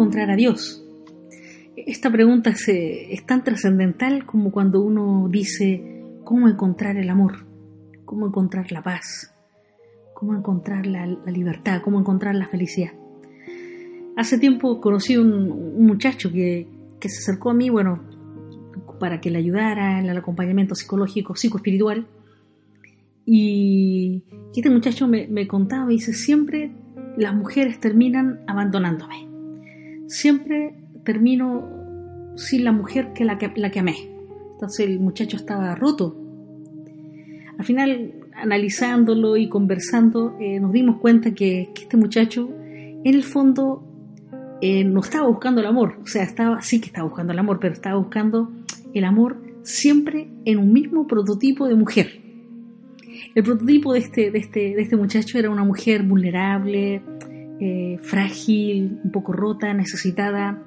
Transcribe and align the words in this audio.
encontrar 0.00 0.30
a 0.30 0.36
Dios? 0.36 0.82
Esta 1.76 2.10
pregunta 2.10 2.50
es, 2.50 3.26
tan 3.26 3.44
trascendental 3.44 4.24
como 4.24 4.50
cuando 4.50 4.80
uno 4.80 5.28
dice 5.30 6.04
cómo 6.24 6.48
encontrar 6.48 6.96
el 6.96 7.10
amor, 7.10 7.44
cómo 8.06 8.26
encontrar 8.26 8.72
la 8.72 8.82
paz, 8.82 9.34
cómo 10.14 10.34
encontrar 10.34 10.86
la, 10.86 11.06
libertad, 11.26 11.82
cómo 11.82 12.00
encontrar 12.00 12.34
la 12.34 12.48
felicidad. 12.48 12.92
Hace 14.16 14.38
tiempo 14.38 14.80
conocí 14.80 15.18
un, 15.18 15.32
un 15.32 15.86
muchacho 15.86 16.32
que, 16.32 16.66
que, 16.98 17.08
se 17.10 17.18
acercó 17.18 17.50
a 17.50 17.54
mí, 17.54 17.68
bueno, 17.68 18.00
para 18.98 19.20
que 19.20 19.30
le 19.30 19.38
ayudara 19.38 20.00
en 20.00 20.06
el 20.06 20.16
acompañamiento 20.16 20.74
psicológico, 20.74 21.36
psicoespiritual. 21.36 22.06
Y 23.26 24.24
este 24.56 24.70
muchacho 24.70 25.06
me, 25.06 25.28
me 25.28 25.46
contaba 25.46 25.88
dice, 25.88 26.14
siempre 26.14 26.72
las 27.18 27.34
mujeres 27.34 27.80
terminan 27.80 28.40
abandonándome. 28.46 29.29
Siempre 30.10 30.74
termino 31.04 32.34
sin 32.34 32.64
la 32.64 32.72
mujer 32.72 33.12
que 33.12 33.24
la 33.24 33.38
que, 33.38 33.52
la 33.54 33.70
que 33.70 33.78
amé. 33.78 33.94
Entonces 34.54 34.80
el 34.88 34.98
muchacho 34.98 35.36
estaba 35.36 35.76
roto. 35.76 36.16
Al 37.56 37.64
final, 37.64 38.14
analizándolo 38.34 39.36
y 39.36 39.48
conversando, 39.48 40.36
eh, 40.40 40.58
nos 40.58 40.72
dimos 40.72 40.96
cuenta 40.96 41.32
que, 41.32 41.70
este 41.80 41.96
muchacho, 41.96 42.50
en 42.60 43.14
el 43.14 43.22
fondo, 43.22 43.84
eh, 44.60 44.82
no 44.82 44.98
estaba 44.98 45.28
buscando 45.28 45.60
el 45.60 45.68
amor. 45.68 46.00
O 46.02 46.08
sea, 46.08 46.24
estaba, 46.24 46.60
sí 46.60 46.80
que 46.80 46.86
estaba 46.86 47.06
buscando 47.06 47.32
el 47.32 47.38
amor, 47.38 47.60
pero 47.60 47.72
estaba 47.72 47.96
buscando 47.96 48.50
el 48.92 49.04
amor 49.04 49.36
siempre 49.62 50.28
en 50.44 50.58
un 50.58 50.72
mismo 50.72 51.06
prototipo 51.06 51.68
de 51.68 51.76
mujer. 51.76 52.20
El 53.36 53.44
prototipo 53.44 53.92
de 53.92 54.00
este, 54.00 54.32
de 54.32 54.38
este, 54.40 54.74
de 54.74 54.82
este 54.82 54.96
muchacho 54.96 55.38
era 55.38 55.50
una 55.50 55.62
mujer 55.62 56.02
vulnerable, 56.02 57.00
eh, 57.62 57.98
frágil, 58.00 59.00
un 59.04 59.10
poco 59.10 59.34
rota, 59.34 59.74
necesitada, 59.74 60.62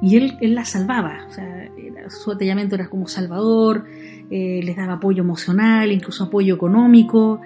y 0.00 0.16
él, 0.16 0.36
la 0.40 0.64
salvaba. 0.64 1.26
O 1.26 1.32
sea, 1.32 1.68
su 2.08 2.30
atellamiento 2.30 2.76
era 2.76 2.88
como 2.88 3.08
salvador, 3.08 3.86
eh, 4.30 4.60
les 4.62 4.76
daba 4.76 4.94
apoyo 4.94 5.24
emocional, 5.24 5.90
incluso 5.90 6.24
apoyo 6.24 6.54
económico. 6.54 7.40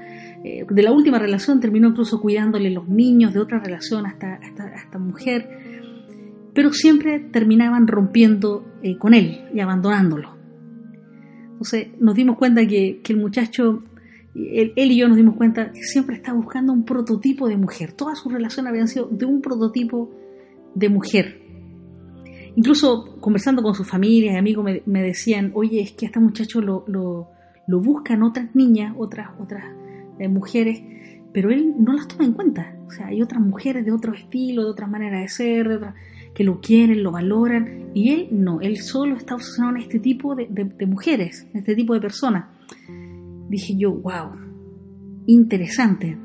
Eh, 0.44 0.66
de 0.68 0.82
la 0.82 0.92
última 0.92 1.18
relación 1.18 1.58
terminó 1.58 1.88
incluso 1.88 2.20
cuidándole 2.20 2.68
los 2.68 2.86
niños 2.86 3.32
de 3.32 3.40
otra 3.40 3.60
relación 3.60 4.04
hasta 4.04 4.34
esta 4.34 4.98
mujer, 4.98 5.48
pero 6.52 6.70
siempre 6.74 7.18
terminaban 7.18 7.86
rompiendo 7.86 8.62
con 8.98 9.14
él 9.14 9.46
y 9.54 9.60
abandonándolo. 9.60 10.36
Entonces 11.52 11.88
nos 11.98 12.14
dimos 12.14 12.36
cuenta 12.36 12.66
que, 12.66 13.00
que 13.02 13.14
el 13.14 13.20
muchacho 13.20 13.84
él, 14.34 14.72
y 14.76 14.96
yo 14.96 15.08
nos 15.08 15.16
dimos 15.16 15.36
cuenta 15.36 15.72
que 15.72 15.82
siempre 15.82 16.16
estaba 16.16 16.38
buscando 16.38 16.72
un 16.72 16.84
prototipo 16.84 17.48
de 17.48 17.56
mujer. 17.56 17.92
Todas 17.92 18.18
sus 18.18 18.32
relaciones 18.32 18.70
habían 18.70 18.88
sido 18.88 19.06
de 19.06 19.26
un 19.26 19.42
prototipo 19.42 20.10
de 20.74 20.88
mujer. 20.88 21.42
Incluso 22.56 23.18
conversando 23.20 23.62
con 23.62 23.74
su 23.74 23.84
familia 23.84 24.32
y 24.32 24.36
amigos 24.36 24.66
me, 24.86 25.02
decían, 25.02 25.52
oye, 25.54 25.80
es 25.82 25.92
que 25.92 26.06
a 26.06 26.08
este 26.08 26.20
muchacho 26.20 26.60
lo, 26.60 26.84
lo, 26.86 27.80
buscan 27.80 28.22
otras 28.22 28.54
niñas, 28.54 28.94
otras, 28.98 29.30
otras 29.38 29.64
eh, 30.18 30.28
mujeres, 30.28 30.82
pero 31.32 31.50
él 31.50 31.74
no 31.78 31.92
las 31.92 32.08
toma 32.08 32.24
en 32.24 32.32
cuenta. 32.32 32.76
O 32.86 32.90
sea, 32.90 33.06
hay 33.06 33.22
otras 33.22 33.40
mujeres 33.40 33.84
de 33.84 33.92
otro 33.92 34.12
estilo, 34.12 34.64
de 34.64 34.70
otra 34.70 34.86
manera 34.86 35.20
de 35.20 35.28
ser, 35.28 35.94
que 36.34 36.44
lo 36.44 36.60
quieren, 36.60 37.02
lo 37.02 37.10
valoran, 37.10 37.90
y 37.94 38.10
él 38.10 38.28
no, 38.32 38.60
él 38.60 38.78
solo 38.78 39.16
está 39.16 39.34
obsesionado 39.34 39.76
en 39.76 39.82
este 39.82 39.98
tipo 39.98 40.34
de, 40.34 40.46
de 40.48 40.86
mujeres, 40.86 41.46
en 41.52 41.60
este 41.60 41.74
tipo 41.74 41.94
de 41.94 42.00
personas 42.00 42.46
dije 43.52 43.76
yo, 43.76 43.92
wow, 43.92 44.30
interesante 45.26 46.18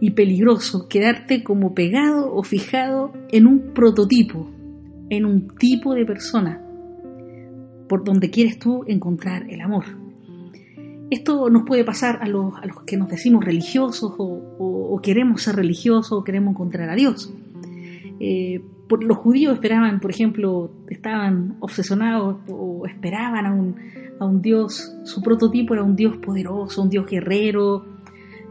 y 0.00 0.12
peligroso 0.12 0.88
quedarte 0.88 1.44
como 1.44 1.74
pegado 1.74 2.34
o 2.34 2.42
fijado 2.42 3.12
en 3.30 3.46
un 3.46 3.74
prototipo, 3.74 4.50
en 5.10 5.26
un 5.26 5.48
tipo 5.58 5.94
de 5.94 6.06
persona, 6.06 6.64
por 7.86 8.02
donde 8.02 8.30
quieres 8.30 8.58
tú 8.58 8.82
encontrar 8.86 9.48
el 9.50 9.60
amor. 9.60 9.84
Esto 11.10 11.50
nos 11.50 11.64
puede 11.66 11.84
pasar 11.84 12.20
a 12.22 12.26
los, 12.26 12.54
a 12.54 12.64
los 12.64 12.82
que 12.84 12.96
nos 12.96 13.10
decimos 13.10 13.44
religiosos 13.44 14.14
o, 14.16 14.98
queremos 15.02 15.42
ser 15.42 15.56
religiosos 15.56 16.12
o 16.12 16.24
queremos 16.24 16.52
encontrar 16.52 16.88
a 16.88 16.94
Dios. 16.94 17.32
Eh, 18.20 18.62
los 18.98 19.16
judíos 19.18 19.54
esperaban, 19.54 20.00
por 20.00 20.10
ejemplo, 20.10 20.70
estaban 20.88 21.56
obsesionados 21.60 22.38
o 22.48 22.86
esperaban 22.86 23.46
a 23.46 23.54
un, 23.54 23.76
a 24.18 24.24
un 24.24 24.42
Dios, 24.42 24.96
su 25.04 25.22
prototipo 25.22 25.74
era 25.74 25.82
un 25.82 25.96
Dios 25.96 26.16
poderoso, 26.18 26.82
un 26.82 26.90
Dios 26.90 27.06
guerrero. 27.06 27.84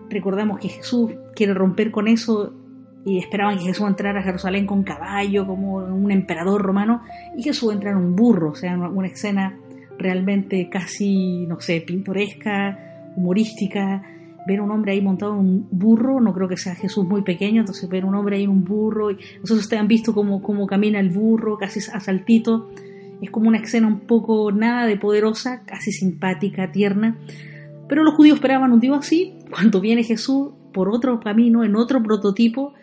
Recordamos 0.10 0.60
que 0.60 0.70
Jesús 0.70 1.12
quiere 1.36 1.54
romper 1.54 1.92
con 1.92 2.08
eso 2.08 2.54
y 3.06 3.18
esperaban 3.20 3.58
que 3.58 3.66
Jesús 3.66 3.88
entrara 3.88 4.20
a 4.20 4.24
Jerusalén 4.24 4.66
con 4.66 4.84
caballo, 4.84 5.46
como 5.46 5.76
un 5.76 6.12
emperador 6.12 6.62
romano, 6.62 7.02
y 7.38 7.44
Jesús 7.44 7.74
entra 7.74 7.92
en 7.92 7.98
un 7.98 8.16
burro, 8.16 8.52
o 8.52 8.56
sea, 8.56 8.78
una 8.78 9.08
escena 9.08 9.58
realmente 9.98 10.70
casi, 10.70 11.46
no 11.48 11.60
sé, 11.60 11.82
pintoresca, 11.82 13.12
humorística. 13.16 14.04
Ver 14.50 14.62
un 14.62 14.72
hombre 14.72 14.94
ahí 14.94 15.02
montado 15.02 15.34
en 15.34 15.40
un 15.42 15.68
burro, 15.70 16.20
no 16.20 16.34
creo 16.34 16.48
que 16.48 16.58
sea 16.58 16.74
Jesús 16.74 17.06
muy 17.06 17.22
pequeño, 17.22 17.60
entonces 17.60 17.88
ver 17.88 18.04
un 18.04 18.16
hombre 18.16 18.38
ahí 18.38 18.46
en 18.46 18.50
un 18.50 18.64
burro, 18.64 19.12
y 19.12 19.18
nosotros 19.42 19.60
ustedes 19.60 19.80
han 19.80 19.88
visto 19.88 20.12
cómo, 20.12 20.42
cómo 20.42 20.66
camina 20.66 21.00
el 21.00 21.10
burro, 21.10 21.60
casi 21.60 21.80
a 21.94 22.00
saltito, 22.00 22.72
es 23.22 23.30
como 23.30 23.48
una 23.48 23.60
escena 23.60 23.86
un 23.86 24.00
poco 24.00 24.52
nada 24.52 24.88
de 24.88 24.98
poderosa, 24.98 25.62
casi 25.66 25.92
simpática, 25.92 26.72
tierna. 26.72 27.16
Pero 27.88 28.04
los 28.04 28.16
judíos 28.16 28.38
esperaban 28.38 28.72
un 28.72 28.80
Dios 28.80 28.98
así. 28.98 29.36
Cuando 29.52 29.82
viene 29.82 30.04
Jesús 30.04 30.50
por 30.74 30.90
otro 30.90 31.20
camino, 31.20 31.64
en 31.64 31.76
otro 31.76 32.02
prototipo, 32.02 32.74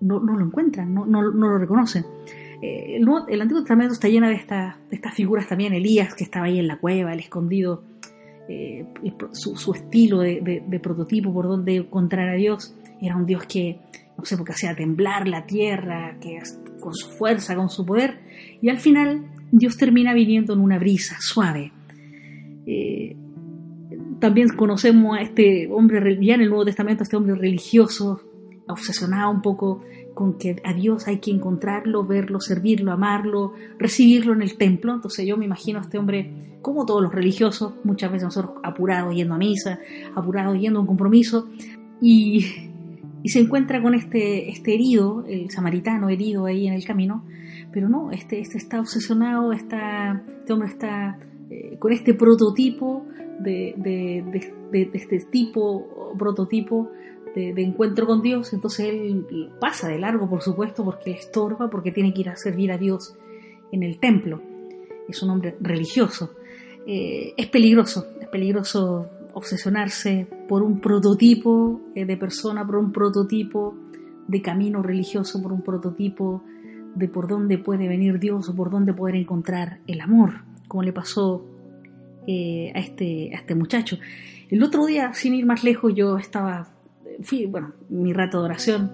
no, 0.00 0.20
lo 0.20 0.44
encuentran, 0.44 0.92
no, 0.92 1.22
lo 1.22 1.58
reconocen. 1.58 2.04
Eh, 2.60 2.96
el, 2.96 3.40
Antiguo 3.40 3.62
Testamento 3.62 3.94
está 3.94 4.08
lleno 4.08 4.28
de, 4.28 4.34
de, 4.34 4.72
estas 4.90 5.14
figuras 5.14 5.48
también. 5.48 5.72
Elías, 5.72 6.14
que 6.14 6.24
estaba 6.24 6.46
ahí 6.46 6.58
en 6.58 6.66
la 6.66 6.78
cueva, 6.78 7.14
el 7.14 7.20
escondido, 7.20 7.82
eh, 8.48 8.86
su, 9.32 9.72
estilo 9.72 10.20
de, 10.20 10.80
prototipo 10.82 11.32
por 11.32 11.46
donde 11.46 11.76
encontrar 11.76 12.28
a 12.28 12.34
Dios. 12.34 12.74
Era 13.00 13.16
un 13.16 13.26
Dios 13.26 13.44
que, 13.46 13.78
no 14.16 14.24
sé, 14.24 14.36
porque 14.36 14.52
hacía 14.52 14.74
temblar 14.74 15.28
la 15.28 15.46
tierra, 15.46 16.16
que 16.20 16.38
con 16.80 16.94
su 16.94 17.08
fuerza, 17.08 17.56
con 17.56 17.70
su 17.70 17.84
poder. 17.84 18.18
Y 18.60 18.68
al 18.68 18.78
final 18.78 19.30
Dios 19.50 19.76
termina 19.76 20.12
viniendo 20.12 20.52
en 20.52 20.60
una 20.60 20.78
brisa 20.78 21.16
suave. 21.20 21.72
Eh, 22.66 23.16
también 24.20 24.48
conocemos 24.50 25.16
a 25.16 25.22
este 25.22 25.68
hombre, 25.70 26.18
ya 26.20 26.34
en 26.34 26.42
el 26.42 26.48
Nuevo 26.48 26.64
Testamento, 26.64 27.02
a 27.02 27.04
este 27.04 27.16
hombre 27.16 27.34
religioso, 27.34 28.22
obsesionado 28.68 29.30
un 29.30 29.42
poco 29.42 29.82
con 30.14 30.38
que 30.38 30.56
a 30.64 30.72
Dios 30.72 31.06
hay 31.08 31.18
que 31.18 31.30
encontrarlo, 31.30 32.06
verlo, 32.06 32.40
servirlo, 32.40 32.92
amarlo, 32.92 33.52
recibirlo 33.78 34.32
en 34.32 34.42
el 34.42 34.56
templo. 34.56 34.94
Entonces 34.94 35.26
yo 35.26 35.36
me 35.36 35.44
imagino 35.44 35.80
a 35.80 35.82
este 35.82 35.98
hombre, 35.98 36.58
como 36.62 36.86
todos 36.86 37.02
los 37.02 37.12
religiosos, 37.12 37.74
muchas 37.84 38.10
veces 38.10 38.24
nosotros 38.24 38.54
apurados 38.62 39.14
yendo 39.14 39.34
a 39.34 39.38
misa, 39.38 39.80
apurados 40.14 40.58
yendo 40.58 40.78
a 40.78 40.82
un 40.82 40.86
compromiso, 40.86 41.48
y, 42.00 42.44
se 43.24 43.40
encuentra 43.40 43.82
con 43.82 43.94
este, 43.94 44.50
este 44.50 44.74
herido, 44.74 45.24
el 45.26 45.50
samaritano 45.50 46.10
herido 46.10 46.44
ahí 46.44 46.66
en 46.66 46.74
el 46.74 46.84
camino, 46.84 47.24
pero 47.72 47.88
no, 47.88 48.10
este, 48.10 48.38
este 48.38 48.58
está 48.58 48.80
obsesionado, 48.80 49.52
está, 49.54 50.22
este 50.40 50.52
hombre 50.52 50.68
está 50.68 51.18
eh, 51.48 51.78
con 51.78 51.92
este 51.92 52.12
prototipo 52.12 53.06
de, 53.40 53.74
de, 53.78 54.90
este 54.92 55.20
tipo, 55.20 56.14
prototipo 56.18 56.90
de, 57.34 57.62
encuentro 57.62 58.06
con 58.06 58.22
Dios, 58.22 58.52
entonces 58.52 58.86
él 58.88 59.50
pasa 59.60 59.88
de 59.88 59.98
largo, 59.98 60.28
por 60.28 60.42
supuesto, 60.42 60.84
porque 60.84 61.10
le 61.10 61.16
estorba, 61.16 61.68
porque 61.68 61.90
tiene 61.90 62.14
que 62.14 62.22
ir 62.22 62.28
a 62.28 62.36
servir 62.36 62.72
a 62.72 62.78
Dios 62.78 63.16
en 63.72 63.82
el 63.82 63.98
templo. 63.98 64.40
Es 65.08 65.22
un 65.22 65.30
hombre 65.30 65.56
religioso. 65.60 66.30
Eh, 66.86 67.34
es 67.36 67.46
peligroso, 67.48 68.06
es 68.20 68.28
peligroso 68.28 69.06
obsesionarse 69.34 70.26
por 70.48 70.62
un 70.62 70.80
prototipo 70.80 71.80
eh, 71.94 72.04
de 72.04 72.16
persona, 72.16 72.64
por 72.64 72.76
un 72.76 72.92
prototipo 72.92 73.74
de 74.28 74.40
camino 74.40 74.82
religioso, 74.82 75.42
por 75.42 75.52
un 75.52 75.62
prototipo 75.62 76.42
de 76.94 77.08
por 77.08 77.26
dónde 77.26 77.58
puede 77.58 77.88
venir 77.88 78.18
Dios 78.18 78.48
o 78.48 78.54
por 78.54 78.70
dónde 78.70 78.94
poder 78.94 79.16
encontrar 79.16 79.80
el 79.86 80.00
amor, 80.00 80.44
como 80.68 80.82
le 80.82 80.92
pasó 80.92 81.44
eh, 82.26 82.72
a, 82.74 82.78
este, 82.78 83.30
a 83.34 83.38
este 83.38 83.54
muchacho. 83.54 83.98
El 84.50 84.62
otro 84.62 84.86
día, 84.86 85.12
sin 85.14 85.34
ir 85.34 85.46
más 85.46 85.64
lejos, 85.64 85.92
yo 85.94 86.16
estaba, 86.16 86.68
fui, 87.22 87.46
bueno, 87.46 87.72
mi 87.88 88.12
rato 88.12 88.38
de 88.38 88.44
oración, 88.44 88.90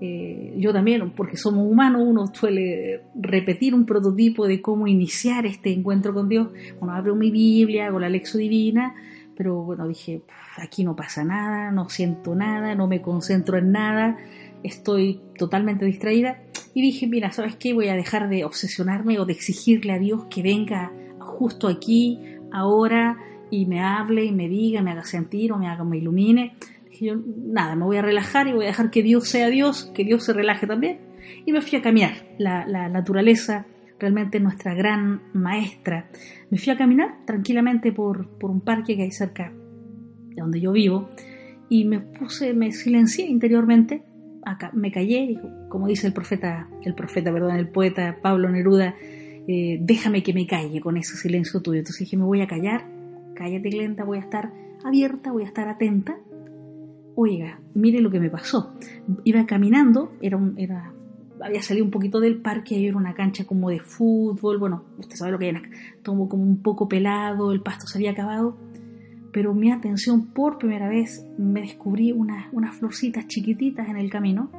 eh, 0.00 0.54
yo 0.56 0.72
también, 0.72 1.12
porque 1.12 1.36
somos 1.36 1.64
humanos, 1.70 2.02
uno 2.04 2.26
suele 2.34 3.02
repetir 3.14 3.74
un 3.74 3.86
prototipo 3.86 4.48
de 4.48 4.60
cómo 4.60 4.88
iniciar 4.88 5.46
este 5.46 5.72
encuentro 5.72 6.12
con 6.12 6.28
Dios. 6.28 6.48
Bueno, 6.80 6.94
abro 6.94 7.14
mi 7.14 7.30
Biblia, 7.30 7.86
hago 7.86 8.00
la 8.00 8.08
lección 8.08 8.40
divina, 8.40 8.94
pero 9.36 9.62
bueno, 9.62 9.86
dije, 9.86 10.22
aquí 10.56 10.82
no 10.82 10.96
pasa 10.96 11.24
nada, 11.24 11.70
no 11.70 11.88
siento 11.88 12.34
nada, 12.34 12.74
no 12.74 12.88
me 12.88 13.00
concentro 13.00 13.58
en 13.58 13.70
nada, 13.70 14.18
estoy 14.62 15.20
totalmente 15.38 15.84
distraída 15.84 16.38
y 16.74 16.82
dije, 16.82 17.06
mira, 17.06 17.30
¿sabes 17.30 17.56
qué? 17.56 17.72
Voy 17.72 17.88
a 17.88 17.94
dejar 17.94 18.28
de 18.28 18.44
obsesionarme 18.44 19.18
o 19.18 19.24
de 19.24 19.34
exigirle 19.34 19.92
a 19.92 19.98
Dios 19.98 20.24
que 20.30 20.42
venga 20.42 20.90
justo 21.18 21.68
aquí, 21.68 22.18
ahora, 22.50 23.18
y 23.50 23.66
me 23.66 23.80
hable 23.80 24.24
y 24.24 24.32
me 24.32 24.48
diga, 24.48 24.82
me 24.82 24.90
haga 24.90 25.04
sentir 25.04 25.52
o 25.52 25.58
me 25.58 25.68
haga, 25.68 25.84
me 25.84 25.98
ilumine. 25.98 26.56
Yo, 27.02 27.16
nada, 27.16 27.74
me 27.74 27.84
voy 27.84 27.96
a 27.96 28.02
relajar 28.02 28.46
y 28.46 28.52
voy 28.52 28.64
a 28.64 28.68
dejar 28.68 28.90
que 28.90 29.02
Dios 29.02 29.28
sea 29.28 29.48
Dios, 29.48 29.90
que 29.92 30.04
Dios 30.04 30.24
se 30.24 30.32
relaje 30.32 30.68
también. 30.68 31.00
Y 31.44 31.52
me 31.52 31.60
fui 31.60 31.78
a 31.78 31.82
caminar. 31.82 32.12
La, 32.38 32.64
naturaleza 32.88 33.66
realmente 33.98 34.38
nuestra 34.38 34.74
gran 34.74 35.22
maestra. 35.32 36.08
Me 36.50 36.58
fui 36.58 36.72
a 36.72 36.76
caminar 36.76 37.24
tranquilamente 37.24 37.92
por, 37.92 38.28
por 38.38 38.50
un 38.50 38.60
parque 38.60 38.96
que 38.96 39.02
hay 39.02 39.10
cerca 39.10 39.52
de 40.28 40.40
donde 40.40 40.60
yo 40.60 40.72
vivo 40.72 41.08
y 41.68 41.84
me 41.84 42.00
puse, 42.00 42.54
me 42.54 42.70
silencié 42.70 43.26
interiormente, 43.26 44.02
me 44.72 44.92
callé, 44.92 45.38
como 45.68 45.86
dice 45.86 46.06
el 46.06 46.12
profeta, 46.12 46.68
el 46.82 46.94
profeta, 46.94 47.32
perdón, 47.32 47.56
el 47.56 47.68
poeta 47.68 48.18
Pablo 48.20 48.48
Neruda, 48.48 48.94
eh, 49.48 49.78
déjame 49.80 50.22
que 50.22 50.32
me 50.32 50.46
calle 50.46 50.80
con 50.80 50.96
ese 50.96 51.16
silencio 51.16 51.62
tuyo. 51.62 51.78
Entonces 51.78 52.00
dije, 52.00 52.16
me 52.16 52.24
voy 52.24 52.42
a 52.42 52.46
callar, 52.46 52.86
cállate 53.34 53.70
lenta, 53.70 54.04
voy 54.04 54.18
a 54.18 54.20
estar 54.20 54.52
abierta, 54.84 55.32
voy 55.32 55.44
a 55.44 55.46
estar 55.46 55.68
atenta. 55.68 56.16
Oiga, 57.14 57.60
mire 57.74 58.00
lo 58.00 58.10
que 58.10 58.20
me 58.20 58.30
pasó. 58.30 58.72
Iba 59.24 59.46
caminando, 59.46 60.12
era, 60.20 60.36
un, 60.36 60.58
era 60.58 60.92
había 61.42 61.62
salido 61.62 61.84
un 61.84 61.90
poquito 61.90 62.20
del 62.20 62.40
parque, 62.40 62.76
ahí 62.76 62.86
era 62.86 62.96
una 62.96 63.14
cancha 63.14 63.44
como 63.44 63.70
de 63.70 63.80
fútbol, 63.80 64.58
bueno, 64.58 64.84
usted 64.98 65.16
sabe 65.16 65.32
lo 65.32 65.38
que 65.38 65.46
hay, 65.46 65.56
todo 66.02 66.28
como 66.28 66.42
un 66.42 66.62
poco 66.62 66.88
pelado, 66.88 67.52
el 67.52 67.60
pasto 67.60 67.86
se 67.86 67.98
había 67.98 68.12
acabado, 68.12 68.56
pero 69.32 69.54
mi 69.54 69.70
atención 69.70 70.26
por 70.32 70.58
primera 70.58 70.88
vez 70.88 71.26
me 71.38 71.62
descubrí 71.62 72.12
unas, 72.12 72.46
unas 72.52 72.76
florcitas 72.76 73.26
chiquititas 73.26 73.88
en 73.88 73.96
el 73.96 74.10
camino 74.10 74.50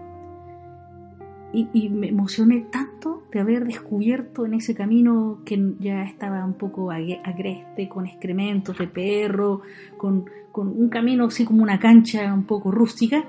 y, 1.54 1.90
me 1.90 2.08
emocioné 2.08 2.62
tanto 2.62 3.24
de 3.32 3.40
haber 3.40 3.66
descubierto 3.66 4.46
en 4.46 4.56
ese 4.56 4.74
camino 4.74 5.42
que 5.46 5.76
ya 5.80 6.04
estaba 6.04 6.44
un 6.44 6.56
poco 6.56 6.92
agreste, 6.92 7.88
con 7.88 8.08
excrementos 8.08 8.78
de 8.80 8.88
perro, 8.88 9.62
con, 9.96 10.26
con 10.52 10.68
un 10.68 10.90
camino 10.90 11.26
así 11.26 11.46
como 11.46 11.62
una 11.62 11.80
cancha 11.80 12.34
un 12.34 12.46
poco 12.46 12.72
rústica. 12.72 13.26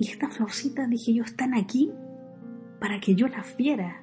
Y 0.00 0.08
estas 0.08 0.36
florcitas, 0.36 0.90
dije 0.90 1.14
yo, 1.14 1.22
están 1.22 1.54
aquí 1.54 1.90
para 2.80 2.98
que 2.98 3.14
yo 3.14 3.28
las 3.28 3.56
viera. 3.56 4.02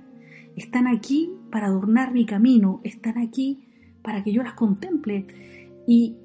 Están 0.55 0.87
aquí 0.87 1.29
para 1.51 1.67
adornar 1.67 2.13
mi 2.13 2.25
camino, 2.25 2.79
están 2.85 3.17
aquí 3.17 3.67
para 4.01 4.23
que 4.23 4.31
yo 4.31 4.41
las 4.41 4.53
contemple. 4.53 5.25
Y 5.85 6.15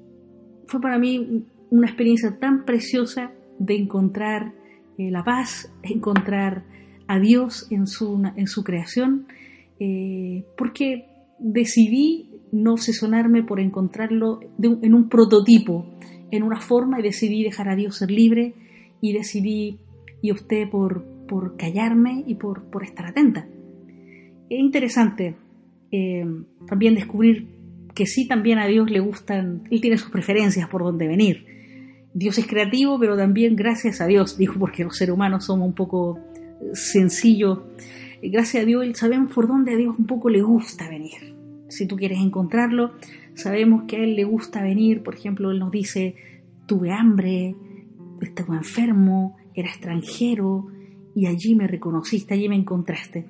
fue 0.67 0.79
para 0.79 0.97
mí 0.97 1.45
una 1.69 1.87
experiencia 1.87 2.39
tan 2.39 2.63
preciosa 2.63 3.31
de 3.59 3.75
encontrar 3.75 4.53
eh, 4.97 5.11
la 5.11 5.23
paz, 5.25 5.73
encontrar 5.83 6.63
a 7.07 7.19
Dios 7.19 7.67
en 7.71 7.87
su, 7.87 8.21
en 8.35 8.47
su 8.47 8.63
creación, 8.63 9.27
eh, 9.79 10.45
porque 10.57 11.05
decidí 11.39 12.29
no 12.51 12.73
obsesionarme 12.73 13.43
por 13.43 13.59
encontrarlo 13.59 14.39
en 14.61 14.93
un 14.93 15.09
prototipo, 15.09 15.85
en 16.31 16.43
una 16.43 16.59
forma, 16.61 16.99
y 16.99 17.03
decidí 17.03 17.43
dejar 17.43 17.69
a 17.69 17.75
Dios 17.75 17.97
ser 17.97 18.11
libre, 18.11 18.53
y 19.01 19.13
decidí 19.13 19.79
y 20.21 20.31
opté 20.31 20.65
por, 20.65 21.03
por 21.27 21.57
callarme 21.57 22.23
y 22.25 22.35
por, 22.35 22.63
por 22.65 22.83
estar 22.83 23.05
atenta. 23.05 23.47
Es 24.49 24.59
interesante 24.59 25.35
eh, 25.91 26.25
también 26.67 26.95
descubrir 26.95 27.47
que 27.93 28.05
sí 28.05 28.27
también 28.27 28.59
a 28.59 28.67
Dios 28.67 28.89
le 28.91 28.99
gustan, 28.99 29.63
Él 29.71 29.81
tiene 29.81 29.97
sus 29.97 30.11
preferencias 30.11 30.67
por 30.69 30.83
dónde 30.83 31.07
venir. 31.07 31.45
Dios 32.13 32.37
es 32.37 32.47
creativo, 32.47 32.99
pero 32.99 33.17
también 33.17 33.55
gracias 33.55 34.01
a 34.01 34.07
Dios, 34.07 34.37
digo, 34.37 34.55
porque 34.59 34.83
los 34.83 34.97
seres 34.97 35.13
humanos 35.13 35.45
somos 35.45 35.67
un 35.67 35.75
poco 35.75 36.19
sencillos. 36.73 37.59
Gracias 38.21 38.63
a 38.63 38.65
Dios 38.65 38.85
sabemos 38.97 39.33
por 39.33 39.47
dónde 39.47 39.73
a 39.73 39.77
Dios 39.77 39.95
un 39.97 40.05
poco 40.05 40.29
le 40.29 40.41
gusta 40.41 40.89
venir. 40.89 41.35
Si 41.67 41.87
tú 41.87 41.95
quieres 41.95 42.19
encontrarlo, 42.19 42.93
sabemos 43.33 43.83
que 43.87 43.97
a 43.97 43.99
Él 43.99 44.15
le 44.15 44.23
gusta 44.23 44.61
venir, 44.61 45.03
por 45.03 45.15
ejemplo, 45.15 45.51
Él 45.51 45.59
nos 45.59 45.71
dice, 45.71 46.15
tuve 46.65 46.91
hambre, 46.91 47.55
estaba 48.21 48.55
enfermo, 48.55 49.37
era 49.53 49.69
extranjero, 49.69 50.67
y 51.15 51.27
allí 51.27 51.55
me 51.55 51.67
reconociste, 51.67 52.33
allí 52.33 52.49
me 52.49 52.55
encontraste. 52.55 53.25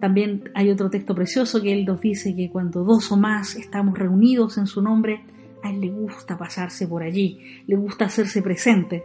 También 0.00 0.50
hay 0.54 0.70
otro 0.70 0.90
texto 0.90 1.14
precioso 1.14 1.62
que 1.62 1.72
él 1.72 1.86
nos 1.86 2.00
dice 2.00 2.36
que 2.36 2.50
cuando 2.50 2.84
dos 2.84 3.10
o 3.10 3.16
más 3.16 3.56
estamos 3.56 3.98
reunidos 3.98 4.58
en 4.58 4.66
su 4.66 4.82
nombre, 4.82 5.22
a 5.62 5.70
él 5.70 5.80
le 5.80 5.90
gusta 5.90 6.36
pasarse 6.36 6.86
por 6.86 7.02
allí, 7.02 7.40
le 7.66 7.76
gusta 7.76 8.04
hacerse 8.04 8.42
presente. 8.42 9.04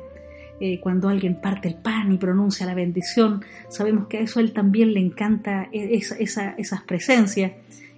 Eh, 0.63 0.79
cuando 0.79 1.09
alguien 1.09 1.41
parte 1.41 1.69
el 1.69 1.73
pan 1.73 2.11
y 2.11 2.19
pronuncia 2.19 2.67
la 2.67 2.75
bendición, 2.75 3.43
sabemos 3.67 4.05
que 4.05 4.19
a 4.19 4.21
eso 4.21 4.39
él 4.39 4.53
también 4.53 4.93
le 4.93 4.99
encanta 4.99 5.67
e-, 5.71 5.95
esa, 5.95 6.15
esas 6.55 6.83
presencias, 6.83 7.53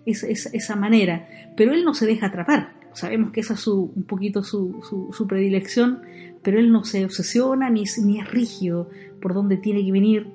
esa, 0.06 0.76
manera, 0.78 1.28
pero 1.58 1.74
él 1.74 1.84
no 1.84 1.94
se 1.94 2.06
deja 2.06 2.28
atrapar. 2.28 2.72
Sabemos 2.94 3.32
que 3.32 3.42
esa 3.42 3.56
es 3.56 3.68
un 3.68 4.06
poquito 4.08 4.44
su, 4.44 5.26
predilección, 5.28 6.04
pero 6.42 6.58
él 6.58 6.72
no 6.72 6.86
se 6.86 7.04
obsesiona 7.04 7.70
ni, 7.70 7.84
ni 8.02 8.22
es 8.22 8.32
rígido 8.32 8.90
por 9.22 9.34
dónde 9.34 9.58
tiene 9.58 9.84
que 9.84 9.92
venir 9.92 10.28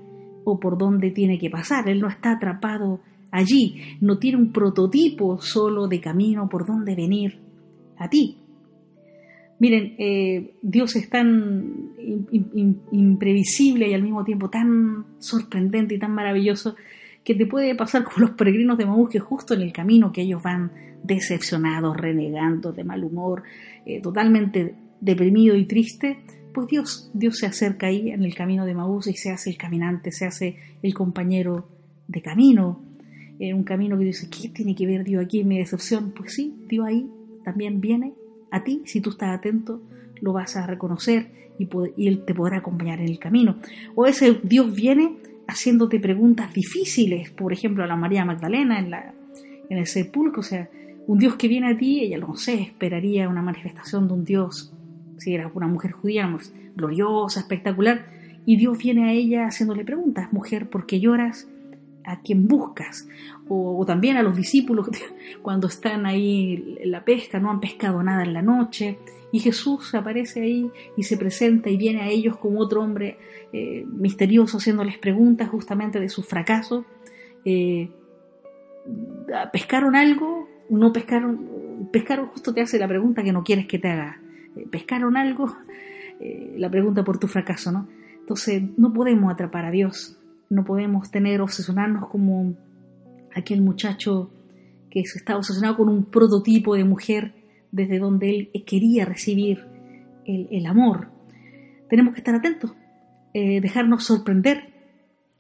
o 0.44 0.60
por 0.60 0.76
dónde 0.76 1.10
tiene 1.10 1.38
que 1.38 1.48
pasar. 1.48 1.88
Él 1.88 1.98
no 1.98 2.08
está 2.08 2.32
atrapado 2.32 3.00
allí, 3.30 3.96
no 4.02 4.18
tiene 4.18 4.36
un 4.36 4.52
prototipo 4.52 5.40
solo 5.40 5.88
de 5.88 6.02
camino 6.02 6.46
por 6.46 6.66
dónde 6.66 6.94
venir 6.94 7.38
a 7.96 8.10
ti. 8.10 8.36
Miren, 9.60 9.94
eh, 9.98 10.54
Dios 10.60 10.94
es 10.94 11.08
tan 11.08 11.87
imprevisible 12.92 13.88
y 13.88 13.94
al 13.94 14.02
mismo 14.02 14.24
tiempo 14.24 14.50
tan 14.50 15.06
sorprendente 15.18 15.94
y 15.94 15.98
tan 15.98 16.12
maravilloso 16.12 16.76
que 17.24 17.34
te 17.34 17.46
puede 17.46 17.74
pasar 17.74 18.04
con 18.08 18.22
los 18.22 18.30
peregrinos 18.30 18.78
de 18.78 18.86
Maús 18.86 19.10
que 19.10 19.18
justo 19.18 19.54
en 19.54 19.62
el 19.62 19.72
camino 19.72 20.12
que 20.12 20.22
ellos 20.22 20.42
van 20.42 20.72
decepcionados, 21.02 21.96
renegando, 21.96 22.72
de 22.72 22.84
mal 22.84 23.04
humor, 23.04 23.42
eh, 23.86 24.00
totalmente 24.00 24.74
deprimido 25.00 25.56
y 25.56 25.64
triste, 25.64 26.18
pues 26.52 26.66
Dios, 26.66 27.10
Dios 27.14 27.38
se 27.38 27.46
acerca 27.46 27.86
ahí 27.86 28.10
en 28.10 28.24
el 28.24 28.34
camino 28.34 28.64
de 28.66 28.74
Maús 28.74 29.06
y 29.06 29.14
se 29.14 29.30
hace 29.30 29.50
el 29.50 29.56
caminante, 29.56 30.10
se 30.10 30.26
hace 30.26 30.56
el 30.82 30.94
compañero 30.94 31.68
de 32.08 32.20
camino. 32.20 32.82
En 33.38 33.54
un 33.54 33.62
camino 33.62 33.96
que 33.96 34.04
dice, 34.04 34.28
¿qué 34.28 34.48
tiene 34.48 34.74
que 34.74 34.86
ver 34.86 35.04
Dios 35.04 35.24
aquí 35.24 35.40
en 35.40 35.48
mi 35.48 35.58
decepción? 35.58 36.12
Pues 36.16 36.34
sí, 36.34 36.56
Dios 36.66 36.86
ahí 36.86 37.08
también 37.44 37.80
viene 37.80 38.14
a 38.50 38.64
ti, 38.64 38.82
si 38.86 39.00
tú 39.00 39.10
estás 39.10 39.38
atento, 39.38 39.82
lo 40.20 40.32
vas 40.32 40.56
a 40.56 40.66
reconocer 40.66 41.28
y, 41.58 41.68
Él 42.06 42.24
te 42.24 42.34
podrá 42.34 42.58
acompañar 42.58 43.00
en 43.00 43.08
el 43.08 43.18
camino. 43.18 43.56
O 43.94 44.06
ese 44.06 44.40
Dios 44.42 44.74
viene 44.74 45.16
haciéndote 45.46 45.98
preguntas 45.98 46.52
difíciles, 46.52 47.30
por 47.30 47.52
ejemplo, 47.52 47.82
a 47.82 47.86
la 47.86 47.96
María 47.96 48.24
Magdalena 48.24 48.78
en 48.78 49.78
el 49.78 49.86
sepulcro, 49.86 50.40
o 50.40 50.44
sea, 50.44 50.68
un 51.06 51.18
Dios 51.18 51.36
que 51.36 51.48
viene 51.48 51.72
a 51.72 51.76
ti, 51.76 52.00
ella 52.00 52.18
no 52.18 52.36
sé, 52.36 52.60
esperaría 52.60 53.28
una 53.28 53.40
manifestación 53.40 54.06
de 54.08 54.14
un 54.14 54.24
Dios 54.24 54.72
si 55.18 55.34
era 55.34 55.50
una 55.52 55.66
mujer 55.66 55.92
judía, 55.92 56.28
gloriosa, 56.76 57.40
espectacular, 57.40 58.06
y 58.46 58.56
Dios 58.56 58.78
viene 58.78 59.08
a 59.08 59.12
ella 59.12 59.46
haciéndole 59.46 59.84
preguntas, 59.84 60.32
mujer, 60.32 60.70
¿por 60.70 60.86
qué 60.86 61.00
lloras? 61.00 61.48
¿A 62.10 62.20
quién 62.20 62.48
buscas? 62.48 63.06
O, 63.48 63.84
también 63.86 64.16
a 64.16 64.22
los 64.22 64.36
discípulos 64.36 64.88
cuando 65.42 65.66
están 65.66 66.06
ahí 66.06 66.78
en 66.80 66.90
la 66.90 67.04
pesca, 67.04 67.38
no 67.38 67.50
han 67.50 67.60
pescado 67.60 68.02
nada 68.02 68.22
en 68.22 68.32
la 68.32 68.42
noche, 68.42 68.98
y 69.30 69.40
Jesús 69.40 69.94
aparece 69.94 70.40
ahí 70.40 70.70
y 70.96 71.02
se 71.02 71.18
presenta 71.18 71.68
y 71.68 71.76
viene 71.76 72.00
a 72.00 72.08
ellos 72.08 72.38
como 72.38 72.60
otro 72.60 72.82
hombre 72.82 73.18
eh, 73.52 73.84
misterioso 73.86 74.56
haciéndoles 74.56 74.96
preguntas 74.96 75.50
justamente 75.50 76.00
de 76.00 76.08
su 76.08 76.22
fracaso. 76.22 76.86
Eh, 77.44 77.90
¿Pescaron 79.52 79.96
algo? 79.96 80.48
¿No 80.70 80.94
pescaron? 80.94 81.88
Pescaron 81.92 82.28
justo 82.28 82.54
te 82.54 82.62
hace 82.62 82.78
la 82.78 82.88
pregunta 82.88 83.22
que 83.22 83.32
no 83.32 83.44
quieres 83.44 83.66
que 83.66 83.78
te 83.78 83.88
haga 83.88 84.18
pescaron 84.66 85.16
algo, 85.16 85.56
eh, 86.20 86.54
la 86.56 86.70
pregunta 86.70 87.04
por 87.04 87.18
tu 87.18 87.28
fracaso, 87.28 87.72
¿no? 87.72 87.88
Entonces, 88.20 88.62
no 88.76 88.92
podemos 88.92 89.32
atrapar 89.32 89.64
a 89.64 89.70
Dios, 89.70 90.18
no 90.50 90.64
podemos 90.64 91.10
tener, 91.10 91.40
obsesionarnos 91.40 92.08
como 92.08 92.54
aquel 93.34 93.62
muchacho 93.62 94.30
que 94.90 95.00
estaba 95.00 95.38
obsesionado 95.38 95.76
con 95.76 95.88
un 95.88 96.04
prototipo 96.04 96.74
de 96.74 96.84
mujer 96.84 97.34
desde 97.72 97.98
donde 97.98 98.50
él 98.52 98.64
quería 98.64 99.04
recibir 99.04 99.66
el, 100.24 100.66
amor. 100.66 101.08
Tenemos 101.88 102.14
que 102.14 102.20
estar 102.20 102.34
atentos, 102.34 102.72
eh, 103.34 103.60
dejarnos 103.60 104.04
sorprender. 104.04 104.74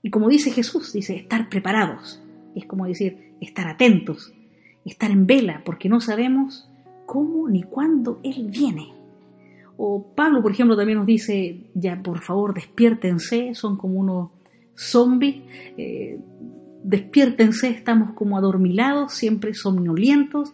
Y 0.02 0.10
como 0.10 0.28
dice 0.28 0.50
Jesús, 0.50 0.92
dice, 0.92 1.16
estar 1.16 1.48
preparados. 1.48 2.22
Es 2.54 2.66
como 2.66 2.86
decir, 2.86 3.34
estar 3.40 3.68
atentos, 3.68 4.32
estar 4.84 5.10
en 5.10 5.26
vela, 5.26 5.62
porque 5.64 5.88
no 5.88 6.00
sabemos 6.00 6.70
cómo 7.06 7.48
ni 7.48 7.62
cuándo 7.62 8.20
Él 8.22 8.48
viene. 8.50 8.92
O 9.76 10.12
Pablo, 10.14 10.42
por 10.42 10.52
ejemplo, 10.52 10.76
también 10.76 10.98
nos 10.98 11.06
dice, 11.06 11.70
ya 11.74 12.02
por 12.02 12.20
favor 12.20 12.54
despiértense, 12.54 13.54
son 13.54 13.76
como 13.76 14.00
unos 14.00 14.30
zombies, 14.78 15.42
eh, 15.76 16.18
despiértense, 16.84 17.68
estamos 17.68 18.12
como 18.12 18.38
adormilados, 18.38 19.12
siempre 19.12 19.52
somnolientos. 19.52 20.52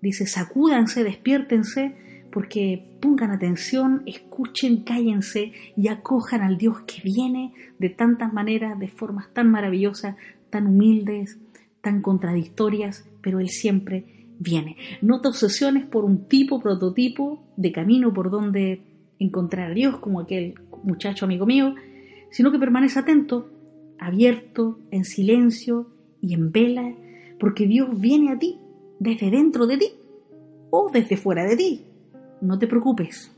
Dice, 0.00 0.26
sacúdanse, 0.26 1.04
despiértense, 1.04 1.94
porque 2.32 2.84
pongan 3.00 3.30
atención, 3.30 4.02
escuchen, 4.06 4.82
cállense 4.82 5.52
y 5.76 5.88
acojan 5.88 6.42
al 6.42 6.58
Dios 6.58 6.80
que 6.80 7.02
viene 7.04 7.52
de 7.78 7.88
tantas 7.90 8.32
maneras, 8.32 8.78
de 8.78 8.88
formas 8.88 9.32
tan 9.32 9.50
maravillosas, 9.50 10.16
tan 10.50 10.66
humildes, 10.66 11.38
tan 11.80 12.02
contradictorias, 12.02 13.08
pero 13.20 13.38
Él 13.38 13.48
siempre 13.48 14.26
viene. 14.38 14.76
No 15.02 15.20
te 15.20 15.28
obsesiones 15.28 15.86
por 15.86 16.04
un 16.04 16.26
tipo, 16.26 16.60
prototipo 16.60 17.44
de 17.56 17.70
camino 17.70 18.12
por 18.12 18.30
donde 18.30 18.82
encontrar 19.20 19.70
a 19.70 19.74
Dios, 19.74 19.98
como 19.98 20.20
aquel 20.20 20.54
muchacho 20.82 21.26
amigo 21.26 21.46
mío, 21.46 21.76
sino 22.32 22.50
que 22.50 22.58
permanece 22.58 22.98
atento 22.98 23.48
abierto, 24.02 24.80
en 24.90 25.04
silencio 25.04 25.86
y 26.20 26.34
en 26.34 26.50
vela, 26.50 26.92
porque 27.38 27.68
Dios 27.68 28.00
viene 28.00 28.32
a 28.32 28.38
ti 28.38 28.58
desde 28.98 29.30
dentro 29.30 29.68
de 29.68 29.78
ti 29.78 29.92
o 30.70 30.90
desde 30.92 31.16
fuera 31.16 31.44
de 31.44 31.56
ti. 31.56 31.84
No 32.40 32.58
te 32.58 32.66
preocupes, 32.66 33.32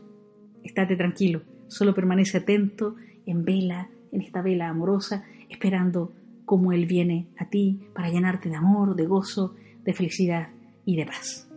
estate 0.62 0.96
tranquilo, 0.96 1.42
solo 1.66 1.94
permanece 1.94 2.38
atento 2.38 2.96
en 3.26 3.44
vela, 3.44 3.90
en 4.10 4.22
esta 4.22 4.40
vela 4.40 4.68
amorosa, 4.68 5.24
esperando 5.50 6.12
cómo 6.46 6.72
Él 6.72 6.86
viene 6.86 7.28
a 7.36 7.50
ti 7.50 7.80
para 7.94 8.08
llenarte 8.08 8.48
de 8.48 8.56
amor, 8.56 8.96
de 8.96 9.06
gozo, 9.06 9.54
de 9.84 9.92
felicidad 9.92 10.48
y 10.86 10.96
de 10.96 11.04
paz. 11.04 11.53